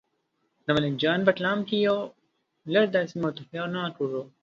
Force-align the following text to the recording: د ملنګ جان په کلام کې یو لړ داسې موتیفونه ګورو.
د 0.65 0.67
ملنګ 0.75 0.95
جان 1.03 1.19
په 1.27 1.31
کلام 1.37 1.59
کې 1.67 1.75
یو 1.87 1.97
لړ 2.73 2.85
داسې 2.95 3.13
موتیفونه 3.23 3.81
ګورو. 3.97 4.23